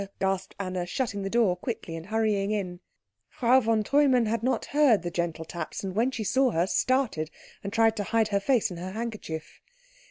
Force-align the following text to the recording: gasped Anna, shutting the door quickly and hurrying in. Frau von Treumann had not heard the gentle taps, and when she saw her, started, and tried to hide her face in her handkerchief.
gasped 0.19 0.55
Anna, 0.59 0.83
shutting 0.87 1.21
the 1.21 1.29
door 1.29 1.55
quickly 1.55 1.95
and 1.95 2.07
hurrying 2.07 2.49
in. 2.49 2.79
Frau 3.29 3.59
von 3.59 3.83
Treumann 3.83 4.25
had 4.25 4.41
not 4.41 4.65
heard 4.73 5.03
the 5.03 5.11
gentle 5.11 5.45
taps, 5.45 5.83
and 5.83 5.93
when 5.95 6.09
she 6.09 6.23
saw 6.23 6.49
her, 6.49 6.65
started, 6.65 7.29
and 7.63 7.71
tried 7.71 7.95
to 7.97 8.03
hide 8.05 8.29
her 8.29 8.39
face 8.39 8.71
in 8.71 8.77
her 8.77 8.93
handkerchief. 8.93 9.61